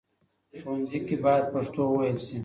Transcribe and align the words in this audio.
ښوونځي 0.59 0.99
کې 1.07 1.15
بايد 1.23 1.45
پښتو 1.53 1.79
وويل 1.91 2.17
شي. 2.25 2.37